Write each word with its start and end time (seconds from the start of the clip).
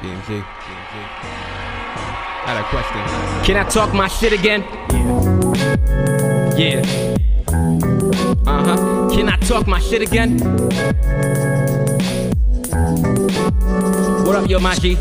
BMG. 0.00 0.42
I 2.42 2.46
had 2.46 2.56
a 2.56 2.64
question. 2.70 3.44
Can 3.44 3.56
I 3.58 3.68
talk 3.68 3.92
my 3.92 4.08
shit 4.08 4.32
again? 4.32 4.62
Yeah. 6.56 6.80
Uh 8.46 8.64
huh. 8.64 9.10
Can 9.10 9.28
I 9.28 9.36
talk 9.36 9.66
my 9.66 9.78
shit 9.78 10.00
again? 10.00 10.38
What 14.24 14.36
up, 14.36 14.48
yo, 14.48 14.58
Maji? 14.58 14.96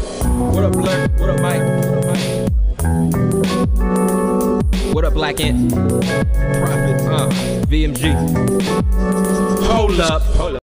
What 0.53 0.65
up, 0.65 0.73
Blur? 0.73 1.07
What 1.17 1.29
up, 1.29 1.39
Mike? 1.39 1.61
What 1.63 1.95
up, 1.95 2.05
Mike? 2.05 2.29
What 4.93 5.05
up, 5.05 5.13
Black 5.13 5.39
Ant? 5.39 5.71
Prophet. 5.71 7.01
Uh, 7.07 7.29
VMG. 7.69 8.13
Hold 9.63 9.99
up. 10.01 10.21
Hold 10.35 10.55
up. 10.55 10.63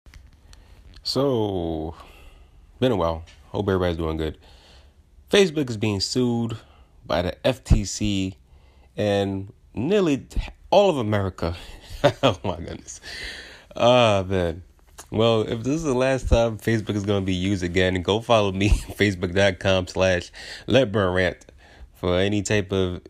So, 1.03 1.95
been 2.81 2.91
a 2.91 2.95
while. 2.97 3.23
Hope 3.55 3.69
everybody's 3.69 3.95
doing 3.95 4.17
good. 4.17 4.37
Facebook 5.31 5.69
is 5.69 5.77
being 5.77 6.01
sued 6.01 6.57
by 7.05 7.21
the 7.21 7.37
FTC 7.45 8.35
and 8.97 9.53
nearly 9.73 10.27
all 10.71 10.89
of 10.89 10.97
America. 10.97 11.55
oh 12.21 12.37
my 12.43 12.57
goodness. 12.57 12.99
Ah, 13.73 14.25
man. 14.27 14.61
Well, 15.09 15.43
if 15.43 15.63
this 15.63 15.75
is 15.75 15.83
the 15.83 15.93
last 15.93 16.27
time 16.27 16.57
Facebook 16.57 16.95
is 16.95 17.05
going 17.05 17.21
to 17.21 17.25
be 17.25 17.33
used 17.33 17.63
again, 17.63 18.01
go 18.01 18.19
follow 18.19 18.51
me, 18.51 18.69
facebook.com 18.71 19.87
slash 19.87 20.33
letburnrant 20.67 21.37
for 21.93 22.19
any 22.19 22.41
type 22.41 22.73
of 22.73 23.03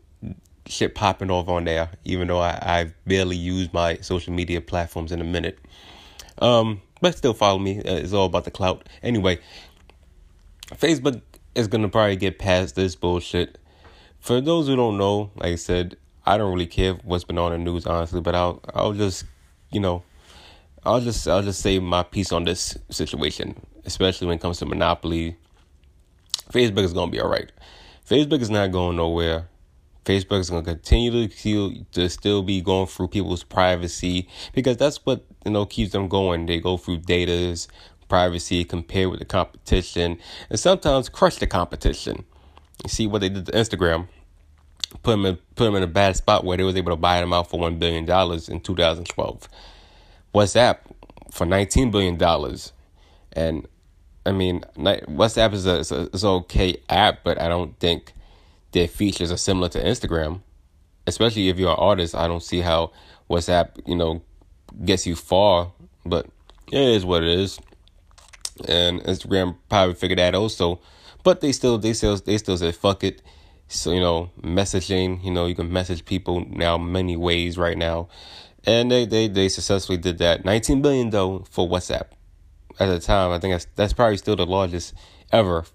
shit 0.67 0.93
popping 0.93 1.31
off 1.31 1.49
on 1.49 1.63
there, 1.63 1.89
even 2.03 2.27
though 2.27 2.39
I, 2.39 2.59
I've 2.61 2.93
barely 3.05 3.35
used 3.35 3.73
my 3.73 3.95
social 3.95 4.31
media 4.31 4.61
platforms 4.61 5.11
in 5.11 5.21
a 5.21 5.25
minute. 5.25 5.57
Um, 6.37 6.83
but 7.01 7.17
still 7.17 7.33
follow 7.33 7.57
me. 7.57 7.79
Uh, 7.79 7.95
it's 7.95 8.13
all 8.13 8.27
about 8.27 8.45
the 8.45 8.51
clout. 8.51 8.87
Anyway, 9.01 9.39
Facebook 10.73 11.21
is 11.53 11.67
gonna 11.67 11.89
probably 11.89 12.15
get 12.15 12.39
past 12.39 12.75
this 12.75 12.95
bullshit. 12.95 13.57
For 14.19 14.41
those 14.41 14.67
who 14.67 14.75
don't 14.75 14.97
know, 14.97 15.31
like 15.35 15.53
I 15.53 15.55
said, 15.55 15.97
I 16.25 16.37
don't 16.37 16.51
really 16.51 16.65
care 16.65 16.93
what's 17.03 17.23
been 17.23 17.37
on 17.37 17.51
the 17.51 17.57
news, 17.57 17.85
honestly. 17.85 18.21
But 18.21 18.35
I'll 18.35 18.61
I'll 18.73 18.93
just 18.93 19.25
you 19.71 19.79
know, 19.79 20.03
I'll 20.83 21.01
just 21.01 21.27
I'll 21.27 21.43
just 21.43 21.61
say 21.61 21.79
my 21.79 22.03
piece 22.03 22.31
on 22.31 22.43
this 22.43 22.77
situation, 22.89 23.55
especially 23.85 24.27
when 24.27 24.37
it 24.37 24.41
comes 24.41 24.59
to 24.59 24.65
monopoly. 24.65 25.37
Facebook 26.51 26.83
is 26.83 26.93
gonna 26.93 27.11
be 27.11 27.19
all 27.19 27.29
right. 27.29 27.51
Facebook 28.07 28.41
is 28.41 28.49
not 28.49 28.71
going 28.71 28.97
nowhere. 28.97 29.47
Facebook 30.05 30.39
is 30.39 30.51
going 30.51 30.63
to 30.63 30.71
continue 30.71 31.27
to 31.27 31.83
to 31.93 32.09
still 32.09 32.43
be 32.43 32.61
going 32.61 32.85
through 32.85 33.07
people's 33.07 33.43
privacy 33.43 34.27
because 34.53 34.77
that's 34.77 35.03
what 35.03 35.25
you 35.43 35.51
know 35.51 35.65
keeps 35.65 35.91
them 35.91 36.07
going. 36.07 36.45
They 36.45 36.59
go 36.59 36.77
through 36.77 36.97
data's 36.97 37.67
privacy, 38.07 38.63
compare 38.63 39.09
with 39.09 39.19
the 39.19 39.25
competition, 39.25 40.17
and 40.49 40.59
sometimes 40.59 41.09
crush 41.09 41.37
the 41.37 41.47
competition. 41.47 42.25
You 42.83 42.89
see 42.89 43.07
what 43.07 43.21
they 43.21 43.29
did 43.29 43.45
to 43.47 43.51
Instagram, 43.51 44.07
put 45.03 45.11
them 45.11 45.25
in, 45.25 45.37
put 45.55 45.65
them 45.65 45.75
in 45.75 45.83
a 45.83 45.87
bad 45.87 46.15
spot 46.15 46.43
where 46.43 46.57
they 46.57 46.63
was 46.63 46.75
able 46.75 46.91
to 46.91 46.97
buy 46.97 47.19
them 47.19 47.33
out 47.33 47.49
for 47.49 47.59
one 47.59 47.79
billion 47.79 48.05
dollars 48.05 48.49
in 48.49 48.59
2012. 48.61 49.49
WhatsApp 50.33 50.77
for 51.31 51.45
19 51.45 51.91
billion 51.91 52.17
dollars, 52.17 52.73
and 53.33 53.67
I 54.25 54.31
mean 54.31 54.63
WhatsApp 54.77 55.53
is 55.53 55.65
a, 55.65 55.79
is 55.79 55.91
a, 55.91 56.09
is 56.13 56.25
okay 56.25 56.77
app, 56.89 57.23
but 57.23 57.39
I 57.39 57.47
don't 57.47 57.79
think 57.79 58.13
their 58.71 58.87
features 58.87 59.31
are 59.31 59.37
similar 59.37 59.69
to 59.69 59.83
Instagram. 59.83 60.41
Especially 61.07 61.49
if 61.49 61.59
you're 61.59 61.71
an 61.71 61.77
artist, 61.77 62.15
I 62.15 62.27
don't 62.27 62.43
see 62.43 62.61
how 62.61 62.91
WhatsApp, 63.29 63.79
you 63.85 63.95
know, 63.95 64.21
gets 64.83 65.05
you 65.05 65.15
far. 65.15 65.71
But 66.05 66.27
it 66.71 66.81
is 66.81 67.05
what 67.05 67.23
it 67.23 67.29
is. 67.29 67.59
And 68.67 69.01
Instagram 69.03 69.57
probably 69.69 69.95
figured 69.95 70.19
that 70.19 70.35
also. 70.35 70.79
But 71.23 71.41
they 71.41 71.51
still 71.51 71.77
they 71.77 71.93
still 71.93 72.15
they 72.17 72.37
still 72.37 72.57
said 72.57 72.75
fuck 72.75 73.03
it. 73.03 73.21
So, 73.67 73.91
you 73.91 73.99
know, 73.99 74.29
messaging, 74.41 75.23
you 75.23 75.31
know, 75.31 75.47
you 75.47 75.55
can 75.55 75.73
message 75.73 76.05
people 76.05 76.45
now 76.47 76.77
many 76.77 77.17
ways 77.17 77.57
right 77.57 77.77
now. 77.77 78.09
And 78.63 78.91
they, 78.91 79.05
they, 79.05 79.27
they 79.27 79.49
successfully 79.49 79.97
did 79.97 80.19
that. 80.19 80.45
19 80.45 80.81
billion 80.81 81.09
though 81.09 81.39
for 81.49 81.67
WhatsApp. 81.67 82.07
At 82.79 82.87
the 82.87 82.99
time, 82.99 83.31
I 83.31 83.39
think 83.39 83.53
that's 83.53 83.67
that's 83.75 83.93
probably 83.93 84.17
still 84.17 84.35
the 84.35 84.45
largest 84.45 84.93
ever 85.31 85.65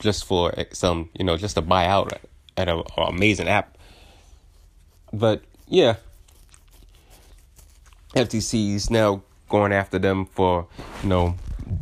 just 0.00 0.24
for 0.24 0.58
eh, 0.58 0.64
some, 0.72 1.10
you 1.14 1.24
know, 1.24 1.36
just 1.36 1.54
to 1.56 1.62
buy 1.62 1.86
out 1.86 2.12
at 2.56 2.68
an 2.68 2.82
amazing 2.96 3.48
app. 3.48 3.76
But 5.12 5.42
yeah, 5.68 5.96
FTC 8.14 8.74
is 8.74 8.90
now 8.90 9.22
going 9.48 9.72
after 9.72 9.98
them 9.98 10.26
for 10.26 10.66
you 11.02 11.08
know 11.08 11.36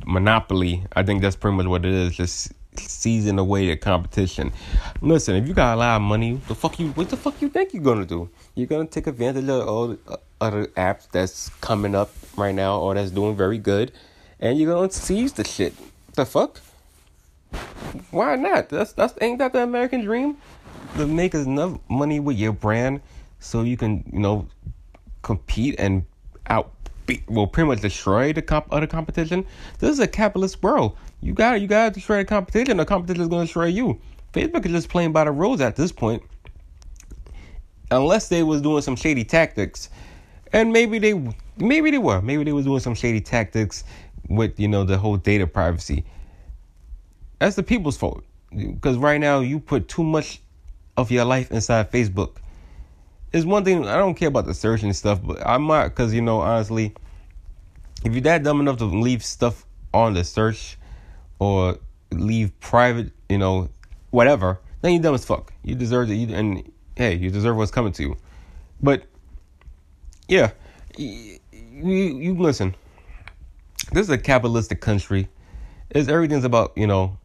monopoly. 0.07 0.85
I 0.95 1.03
think 1.03 1.23
that's 1.23 1.37
pretty 1.37 1.57
much 1.57 1.67
what 1.67 1.85
it 1.85 1.93
is. 1.93 2.17
Just 2.17 2.53
seizing 2.77 3.39
away 3.39 3.69
the 3.69 3.77
competition. 3.77 4.53
Listen, 5.01 5.37
if 5.37 5.47
you 5.47 5.55
got 5.55 5.75
a 5.75 5.79
lot 5.79 5.97
of 5.97 6.03
money, 6.03 6.41
the 6.49 6.55
fuck 6.55 6.79
you 6.79 6.89
what 6.91 7.09
the 7.11 7.17
fuck 7.17 7.41
you 7.41 7.49
think 7.49 7.73
you're 7.73 7.83
gonna 7.83 8.07
do? 8.07 8.29
You're 8.55 8.67
gonna 8.67 8.87
take 8.87 9.07
advantage 9.07 9.49
of 9.49 9.69
all 9.69 9.89
the 9.89 9.99
uh, 10.09 10.17
other 10.41 10.67
apps 10.69 11.09
that's 11.11 11.49
coming 11.61 11.95
up 11.95 12.11
right 12.37 12.55
now 12.55 12.81
or 12.81 12.95
that's 12.95 13.11
doing 13.11 13.37
very 13.37 13.59
good, 13.59 13.93
and 14.41 14.59
you're 14.59 14.73
gonna 14.73 14.91
seize 14.91 15.33
the 15.33 15.45
shit. 15.45 15.75
The 16.15 16.27
fuck? 16.27 16.61
Why 18.11 18.37
not? 18.37 18.69
That's 18.69 18.93
that's 18.93 19.15
ain't 19.21 19.39
that 19.39 19.53
the 19.53 19.63
American 19.63 20.05
dream? 20.05 20.37
To 20.97 21.07
make 21.07 21.35
enough 21.35 21.79
money 21.89 22.21
with 22.21 22.37
your 22.37 22.53
brand 22.53 23.01
so 23.41 23.63
you 23.63 23.77
can 23.77 24.05
you 24.13 24.21
know 24.21 24.47
compete 25.23 25.75
and 25.79 26.05
out 26.47 26.74
well 27.29 27.47
pretty 27.47 27.69
much 27.69 27.81
destroy 27.81 28.33
the 28.33 28.43
comp 28.43 28.67
other 28.71 28.87
competition. 28.87 29.47
This 29.79 29.91
is 29.91 30.01
a 30.01 30.07
capitalist 30.07 30.63
world. 30.63 30.97
You 31.21 31.33
got 31.33 31.61
you 31.61 31.67
got 31.67 31.89
to 31.89 31.91
destroy 31.95 32.19
the 32.19 32.25
competition. 32.25 32.77
The 32.77 32.85
competition 32.85 33.23
is 33.23 33.29
going 33.29 33.43
to 33.43 33.47
destroy 33.47 33.67
you. 33.67 34.01
Facebook 34.33 34.67
is 34.67 34.73
just 34.73 34.89
playing 34.89 35.13
by 35.13 35.25
the 35.25 35.33
rules 35.33 35.61
at 35.61 35.77
this 35.77 35.93
point. 35.93 36.23
Unless 37.91 38.29
they 38.29 38.43
was 38.43 38.61
doing 38.61 38.83
some 38.83 38.97
shady 38.97 39.25
tactics, 39.25 39.91
and 40.53 40.73
maybe 40.73 40.99
they 40.99 41.15
maybe 41.57 41.91
they 41.91 41.99
were 41.99 42.21
maybe 42.23 42.45
they 42.45 42.53
was 42.53 42.65
doing 42.65 42.81
some 42.81 42.95
shady 42.95 43.21
tactics 43.21 43.85
with 44.29 44.59
you 44.59 44.69
know 44.69 44.85
the 44.85 44.99
whole 44.99 45.17
data 45.17 45.47
privacy. 45.47 46.05
That's 47.39 47.57
the 47.57 47.63
people's 47.63 47.97
fault 47.97 48.25
because 48.51 48.97
right 48.97 49.21
now 49.21 49.41
you 49.41 49.61
put 49.61 49.89
too 49.89 50.03
much 50.03 50.41
of 50.97 51.11
your 51.11 51.25
life 51.25 51.51
inside 51.51 51.91
Facebook. 51.91 52.37
It's 53.35 53.45
one 53.45 53.65
thing 53.65 53.89
I 53.89 53.97
don't 53.97 54.15
care 54.15 54.29
about 54.29 54.47
the 54.47 54.55
search 54.55 54.85
and 54.85 54.95
stuff, 54.95 55.19
but 55.21 55.45
I 55.45 55.59
might 55.59 55.89
because 55.89 56.15
you 56.15 56.23
know 56.23 56.39
honestly, 56.39 56.95
if 58.05 58.13
you're 58.13 58.23
that 58.23 58.45
dumb 58.45 58.61
enough 58.61 58.77
to 58.77 58.85
leave 58.85 59.25
stuff 59.25 59.67
on 59.93 60.15
the 60.15 60.23
search 60.23 60.79
or 61.41 61.81
leave 62.13 62.53
private, 62.61 63.11
you 63.29 63.39
know, 63.39 63.71
whatever, 64.11 64.61
then 64.83 64.93
you're 64.93 65.03
dumb 65.03 65.17
as 65.17 65.25
fuck. 65.25 65.53
You 65.65 65.75
deserve 65.75 66.13
it, 66.13 66.31
and 66.31 66.71
hey, 66.95 67.17
you 67.17 67.29
deserve 67.29 67.57
what's 67.57 67.73
coming 67.73 67.91
to 67.95 68.05
you. 68.05 68.17
But 68.81 69.03
yeah, 70.29 70.53
you, 70.97 71.41
you 71.83 72.37
listen. 72.37 72.77
This 73.91 74.07
is 74.07 74.11
a 74.11 74.19
capitalistic 74.19 74.81
country. 74.81 75.29
Is 75.91 76.09
everything's 76.09 76.45
about 76.45 76.73
you 76.77 76.87
know 76.87 77.19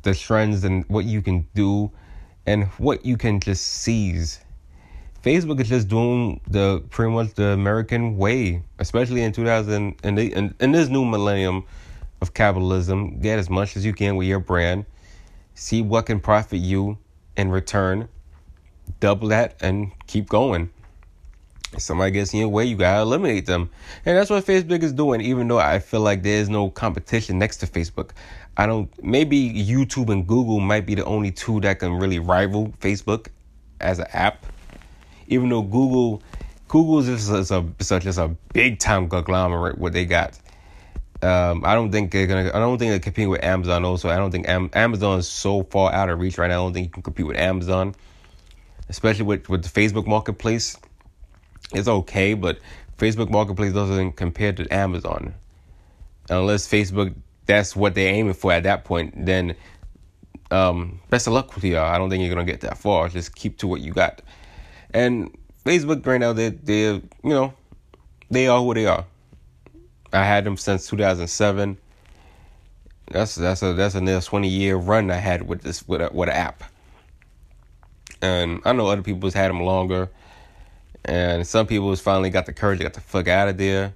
the 0.00 0.14
trends 0.14 0.64
and 0.64 0.86
what 0.88 1.04
you 1.04 1.20
can 1.20 1.46
do 1.54 1.90
and 2.46 2.64
what 2.78 3.04
you 3.04 3.18
can 3.18 3.38
just 3.38 3.66
seize. 3.66 4.40
Facebook 5.22 5.60
is 5.60 5.68
just 5.68 5.86
doing 5.86 6.40
the 6.48 6.82
pretty 6.90 7.12
much 7.12 7.34
the 7.34 7.48
American 7.48 8.16
way, 8.16 8.62
especially 8.80 9.22
in 9.22 9.32
2000 9.32 9.94
and 10.02 10.18
in, 10.18 10.54
in 10.58 10.72
this 10.72 10.88
new 10.88 11.04
millennium 11.04 11.64
of 12.20 12.34
capitalism. 12.34 13.20
Get 13.20 13.38
as 13.38 13.48
much 13.48 13.76
as 13.76 13.84
you 13.86 13.92
can 13.92 14.16
with 14.16 14.26
your 14.26 14.40
brand, 14.40 14.84
see 15.54 15.80
what 15.80 16.06
can 16.06 16.18
profit 16.18 16.58
you 16.58 16.98
in 17.36 17.50
return, 17.50 18.08
double 18.98 19.28
that, 19.28 19.54
and 19.60 19.92
keep 20.08 20.28
going. 20.28 20.70
If 21.72 21.82
somebody 21.82 22.10
gets 22.10 22.34
in 22.34 22.40
your 22.40 22.48
way, 22.48 22.64
you 22.64 22.76
gotta 22.76 23.02
eliminate 23.02 23.46
them, 23.46 23.70
and 24.04 24.16
that's 24.16 24.28
what 24.28 24.44
Facebook 24.44 24.82
is 24.82 24.92
doing. 24.92 25.20
Even 25.20 25.46
though 25.48 25.60
I 25.60 25.78
feel 25.78 26.00
like 26.00 26.22
there 26.22 26.38
is 26.38 26.48
no 26.48 26.68
competition 26.68 27.38
next 27.38 27.58
to 27.58 27.66
Facebook, 27.66 28.10
I 28.56 28.66
don't. 28.66 28.90
Maybe 29.02 29.50
YouTube 29.50 30.10
and 30.10 30.26
Google 30.26 30.60
might 30.60 30.84
be 30.84 30.96
the 30.96 31.04
only 31.04 31.30
two 31.30 31.60
that 31.60 31.78
can 31.78 31.92
really 31.92 32.18
rival 32.18 32.74
Facebook 32.80 33.28
as 33.80 34.00
an 34.00 34.06
app. 34.12 34.44
Even 35.32 35.48
though 35.48 35.62
Google, 35.62 36.22
Google 36.68 36.98
is 37.00 37.30
a, 37.30 37.44
such 37.80 38.06
as 38.06 38.18
a 38.18 38.28
big 38.52 38.78
time 38.78 39.08
conglomerate. 39.08 39.78
What 39.78 39.92
they 39.92 40.04
got, 40.04 40.38
um, 41.22 41.64
I 41.64 41.74
don't 41.74 41.90
think 41.90 42.12
they're 42.12 42.26
gonna. 42.26 42.50
I 42.52 42.58
don't 42.58 42.78
think 42.78 42.90
they're 42.90 43.00
competing 43.00 43.30
with 43.30 43.42
Amazon. 43.42 43.84
Also, 43.84 44.08
I 44.08 44.16
don't 44.16 44.30
think 44.30 44.48
Am- 44.48 44.70
Amazon 44.74 45.18
is 45.18 45.28
so 45.28 45.62
far 45.64 45.92
out 45.92 46.08
of 46.10 46.20
reach 46.20 46.38
right 46.38 46.48
now. 46.48 46.62
I 46.62 46.64
don't 46.64 46.74
think 46.74 46.86
you 46.86 46.92
can 46.92 47.02
compete 47.02 47.26
with 47.26 47.36
Amazon, 47.36 47.94
especially 48.88 49.24
with 49.24 49.48
with 49.48 49.62
the 49.62 49.68
Facebook 49.80 50.06
Marketplace. 50.06 50.76
It's 51.72 51.88
okay, 51.88 52.34
but 52.34 52.58
Facebook 52.98 53.30
Marketplace 53.30 53.72
doesn't 53.72 54.12
compare 54.12 54.52
to 54.52 54.68
Amazon, 54.72 55.34
unless 56.28 56.68
Facebook 56.68 57.14
that's 57.46 57.74
what 57.74 57.94
they're 57.94 58.14
aiming 58.14 58.34
for 58.34 58.52
at 58.52 58.62
that 58.64 58.84
point, 58.84 59.26
then 59.26 59.54
um, 60.50 61.00
best 61.10 61.26
of 61.26 61.32
luck 61.32 61.54
with 61.54 61.64
you. 61.64 61.78
I 61.78 61.98
don't 61.98 62.10
think 62.10 62.22
you're 62.22 62.34
gonna 62.34 62.46
get 62.46 62.60
that 62.60 62.78
far. 62.78 63.08
Just 63.08 63.34
keep 63.34 63.58
to 63.58 63.66
what 63.66 63.80
you 63.80 63.92
got. 63.92 64.22
And 64.94 65.36
Facebook 65.64 66.04
right 66.06 66.20
now, 66.20 66.32
they 66.32 66.50
they 66.50 66.94
you 66.94 67.02
know 67.22 67.54
they 68.30 68.48
are 68.48 68.60
who 68.60 68.74
they 68.74 68.86
are. 68.86 69.04
I 70.12 70.24
had 70.24 70.44
them 70.44 70.56
since 70.56 70.86
2007. 70.88 71.78
That's 73.10 73.34
that's 73.34 73.62
a 73.62 73.74
that's 73.74 73.94
a 73.94 74.00
near 74.00 74.20
twenty 74.20 74.48
year 74.48 74.76
run 74.76 75.10
I 75.10 75.16
had 75.16 75.46
with 75.48 75.62
this 75.62 75.86
with 75.86 76.00
a, 76.00 76.10
with 76.12 76.28
an 76.28 76.34
app. 76.34 76.64
And 78.20 78.60
I 78.64 78.72
know 78.72 78.86
other 78.86 79.02
people's 79.02 79.34
had 79.34 79.50
them 79.50 79.60
longer, 79.60 80.08
and 81.04 81.46
some 81.46 81.66
people 81.66 81.90
has 81.90 82.00
finally 82.00 82.30
got 82.30 82.46
the 82.46 82.52
courage 82.52 82.78
to 82.78 82.84
get 82.84 82.94
the 82.94 83.00
fuck 83.00 83.28
out 83.28 83.48
of 83.48 83.58
there. 83.58 83.94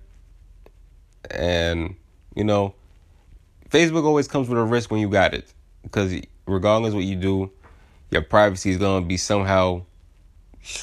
And 1.30 1.96
you 2.34 2.44
know, 2.44 2.74
Facebook 3.70 4.04
always 4.04 4.28
comes 4.28 4.48
with 4.48 4.58
a 4.58 4.64
risk 4.64 4.90
when 4.90 5.00
you 5.00 5.08
got 5.08 5.32
it, 5.32 5.52
because 5.82 6.14
regardless 6.46 6.92
what 6.92 7.04
you 7.04 7.16
do, 7.16 7.50
your 8.10 8.22
privacy 8.22 8.70
is 8.70 8.76
gonna 8.78 9.06
be 9.06 9.16
somehow, 9.16 9.82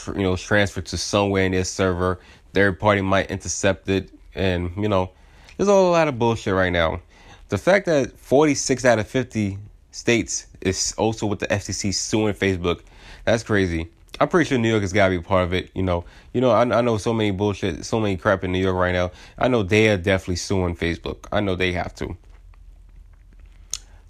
you 0.08 0.24
know, 0.24 0.36
transferred 0.36 0.86
to 0.88 0.98
somewhere 0.98 1.46
in 1.46 1.52
their 1.52 1.64
server. 1.64 2.20
Third 2.54 2.80
party 2.80 3.02
might 3.02 3.32
intercept 3.32 3.90
it, 3.90 4.12
and 4.36 4.72
you 4.78 4.88
know, 4.88 5.12
there's 5.58 5.70
a 5.70 5.74
lot 5.74 6.08
of 6.08 6.20
bullshit 6.20 6.54
right 6.54 6.72
now. 6.72 7.02
The 7.50 7.58
fact 7.58 7.86
that 7.86 8.18
46 8.18 8.86
out 8.86 9.00
of 9.00 9.08
50 9.08 9.58
states 9.92 10.48
is 10.62 10.94
also 10.98 11.26
with 11.26 11.40
the 11.40 11.48
FCC 11.48 11.94
suing 11.94 12.34
Facebook, 12.34 12.82
that's 13.26 13.44
crazy. 13.44 13.90
I'm 14.20 14.28
pretty 14.28 14.48
sure 14.48 14.58
New 14.58 14.70
York 14.70 14.82
has 14.82 14.94
got 14.94 15.10
to 15.10 15.18
be 15.18 15.24
part 15.24 15.44
of 15.44 15.54
it. 15.54 15.70
You 15.74 15.84
know, 15.84 16.06
you 16.34 16.42
know, 16.42 16.52
I, 16.52 16.62
I 16.62 16.82
know 16.82 16.98
so 16.98 17.14
many 17.14 17.32
bullshit, 17.32 17.86
so 17.86 18.00
many 18.00 18.16
crap 18.16 18.44
in 18.44 18.52
New 18.52 18.60
York 18.60 18.76
right 18.76 18.92
now. 18.94 19.12
I 19.38 19.48
know 19.48 19.64
they 19.64 19.90
are 19.90 19.98
definitely 19.98 20.36
suing 20.38 20.76
Facebook. 20.76 21.26
I 21.32 21.42
know 21.42 21.56
they 21.56 21.72
have 21.74 21.96
to. 21.96 22.16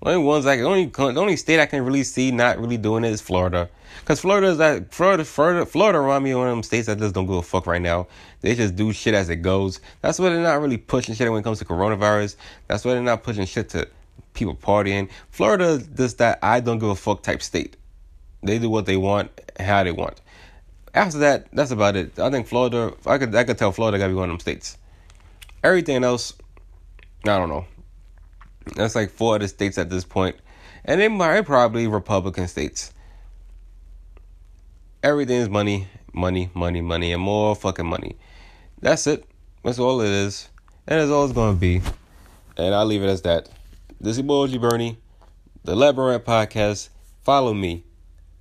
Only 0.05 0.17
ones 0.17 0.45
like 0.45 0.59
only 0.59 0.87
the 0.87 1.21
only 1.21 1.37
state 1.37 1.61
I 1.61 1.65
can 1.65 1.85
really 1.85 2.03
see 2.03 2.29
not 2.31 2.59
really 2.59 2.75
doing 2.75 3.05
it 3.05 3.11
is 3.11 3.21
Florida, 3.21 3.69
because 4.01 4.19
Florida 4.19 4.47
is 4.47 4.57
that 4.57 4.93
Florida 4.93 5.23
Florida 5.23 5.65
Florida 5.65 5.99
remind 6.01 6.25
me 6.25 6.35
one 6.35 6.47
of 6.47 6.51
them 6.51 6.63
states 6.63 6.87
that 6.87 6.99
just 6.99 7.15
don't 7.15 7.25
give 7.25 7.35
a 7.35 7.41
fuck 7.41 7.65
right 7.67 7.81
now. 7.81 8.07
They 8.41 8.53
just 8.53 8.75
do 8.75 8.91
shit 8.91 9.13
as 9.13 9.29
it 9.29 9.37
goes. 9.37 9.79
That's 10.01 10.19
why 10.19 10.29
they're 10.29 10.43
not 10.43 10.59
really 10.59 10.75
pushing 10.77 11.15
shit 11.15 11.31
when 11.31 11.39
it 11.39 11.43
comes 11.43 11.59
to 11.59 11.65
coronavirus. 11.65 12.35
That's 12.67 12.83
why 12.83 12.93
they're 12.93 13.01
not 13.01 13.23
pushing 13.23 13.45
shit 13.45 13.69
to 13.69 13.87
people 14.33 14.55
partying. 14.55 15.09
Florida 15.31 15.77
does 15.77 16.15
that 16.15 16.39
I 16.43 16.59
don't 16.59 16.79
give 16.79 16.89
a 16.89 16.95
fuck 16.95 17.23
type 17.23 17.41
state. 17.41 17.77
They 18.41 18.59
do 18.59 18.69
what 18.69 18.85
they 18.85 18.97
want, 18.97 19.31
how 19.57 19.85
they 19.85 19.93
want. 19.93 20.19
After 20.93 21.19
that, 21.19 21.47
that's 21.53 21.71
about 21.71 21.95
it. 21.95 22.19
I 22.19 22.29
think 22.29 22.47
Florida. 22.47 22.93
I 23.05 23.17
could 23.17 23.33
I 23.33 23.45
could 23.45 23.57
tell 23.57 23.71
Florida 23.71 23.99
gotta 23.99 24.09
be 24.09 24.15
one 24.15 24.25
of 24.25 24.33
them 24.33 24.39
states. 24.41 24.77
Everything 25.63 26.03
else, 26.03 26.33
I 27.23 27.37
don't 27.37 27.47
know. 27.47 27.65
That's 28.75 28.95
like 28.95 29.11
four 29.11 29.35
other 29.35 29.47
states 29.47 29.77
at 29.77 29.89
this 29.89 30.03
point, 30.03 30.35
and 30.85 30.99
they 30.99 31.07
might 31.07 31.41
probably 31.45 31.87
Republican 31.87 32.47
states. 32.47 32.93
Everything 35.03 35.37
is 35.37 35.49
money, 35.49 35.87
money, 36.13 36.49
money, 36.53 36.81
money, 36.81 37.11
and 37.11 37.21
more 37.21 37.55
fucking 37.55 37.85
money. 37.85 38.17
That's 38.81 39.05
it. 39.07 39.25
That's 39.63 39.79
all 39.79 40.01
it 40.01 40.09
is, 40.09 40.49
and 40.87 40.99
it's 40.99 41.11
all 41.11 41.25
it's 41.25 41.33
gonna 41.33 41.57
be. 41.57 41.81
And 42.57 42.73
I'll 42.73 42.85
leave 42.85 43.03
it 43.03 43.07
as 43.07 43.21
that. 43.23 43.49
This 43.99 44.17
is 44.17 44.29
OG 44.29 44.59
Bernie, 44.59 44.97
the 45.63 45.75
Rant 45.75 46.25
podcast. 46.25 46.89
Follow 47.23 47.53
me, 47.53 47.83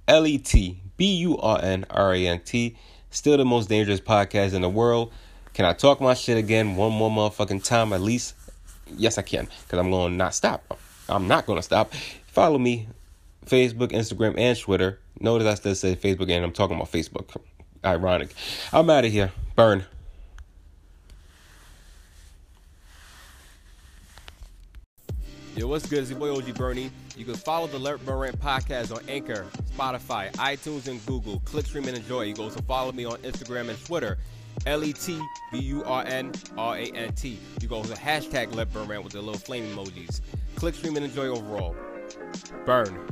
L 0.08 0.26
E 0.26 0.38
T 0.38 0.80
B 0.96 1.16
U 1.16 1.38
R 1.38 1.60
N 1.62 1.84
R 1.90 2.14
A 2.14 2.26
N 2.26 2.40
T. 2.40 2.76
Still 3.10 3.36
the 3.36 3.44
most 3.44 3.68
dangerous 3.68 4.00
podcast 4.00 4.54
in 4.54 4.62
the 4.62 4.68
world. 4.68 5.12
Can 5.54 5.66
I 5.66 5.74
talk 5.74 6.00
my 6.00 6.14
shit 6.14 6.38
again 6.38 6.76
one 6.76 6.92
more 6.92 7.10
motherfucking 7.10 7.62
time 7.62 7.92
at 7.92 8.00
least? 8.00 8.34
Yes, 8.96 9.18
I 9.18 9.22
can, 9.22 9.48
because 9.64 9.78
I'm 9.78 9.90
going 9.90 10.12
to 10.12 10.16
not 10.16 10.34
stop. 10.34 10.78
I'm 11.08 11.28
not 11.28 11.46
going 11.46 11.58
to 11.58 11.62
stop. 11.62 11.92
Follow 12.26 12.58
me, 12.58 12.88
Facebook, 13.46 13.92
Instagram, 13.92 14.38
and 14.38 14.58
Twitter. 14.58 14.98
Notice 15.20 15.46
I 15.46 15.54
still 15.54 15.74
say 15.74 15.96
Facebook, 15.96 16.30
and 16.30 16.44
I'm 16.44 16.52
talking 16.52 16.76
about 16.76 16.90
Facebook. 16.90 17.36
Ironic. 17.84 18.34
I'm 18.72 18.88
out 18.90 19.04
of 19.04 19.12
here. 19.12 19.32
Burn. 19.56 19.84
Yo, 25.54 25.66
what's 25.66 25.84
good? 25.86 25.98
It's 25.98 26.10
your 26.10 26.18
boy 26.18 26.34
OG 26.34 26.54
Bernie. 26.54 26.90
You 27.14 27.26
can 27.26 27.34
follow 27.34 27.66
the 27.66 27.78
Let 27.78 28.02
Burn 28.06 28.18
Rant 28.18 28.40
podcast 28.40 28.94
on 28.96 29.06
Anchor, 29.06 29.44
Spotify, 29.76 30.32
iTunes, 30.32 30.88
and 30.88 31.04
Google. 31.04 31.40
Click, 31.44 31.66
stream, 31.66 31.86
and 31.88 31.96
enjoy. 31.96 32.22
You 32.22 32.34
can 32.34 32.44
also 32.44 32.62
follow 32.62 32.90
me 32.92 33.04
on 33.04 33.18
Instagram 33.18 33.68
and 33.68 33.84
Twitter. 33.84 34.16
L 34.66 34.84
E 34.84 34.92
T 34.92 35.20
B 35.50 35.58
U 35.58 35.84
R 35.84 36.04
N 36.06 36.32
R 36.56 36.76
A 36.76 36.84
N 36.92 37.12
T. 37.14 37.38
You 37.60 37.68
go 37.68 37.82
to 37.82 37.88
the 37.88 37.94
hashtag 37.94 38.54
Let 38.54 38.72
Burn 38.72 38.88
Rant 38.88 39.04
with 39.04 39.12
the 39.12 39.20
little 39.20 39.40
flame 39.40 39.64
emojis. 39.74 40.20
Click, 40.54 40.74
stream, 40.74 40.96
and 40.96 41.04
enjoy 41.04 41.26
overall. 41.26 41.74
Burn. 42.64 43.08